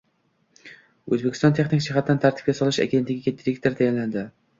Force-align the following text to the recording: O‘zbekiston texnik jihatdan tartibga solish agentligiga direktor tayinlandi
O‘zbekiston 1.15 1.53
texnik 1.59 1.83
jihatdan 1.87 2.21
tartibga 2.23 2.55
solish 2.61 2.79
agentligiga 2.87 3.35
direktor 3.43 3.77
tayinlandi 3.83 4.25